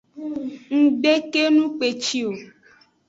Ng 0.79 0.87
gbe 0.99 1.13
kenu 1.31 1.63
kpeci 1.77 2.19
o. 2.29 2.31